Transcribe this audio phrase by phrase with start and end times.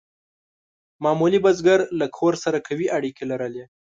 [1.03, 3.65] معمولي بزګر له کور سره قوي اړیکې لرلې.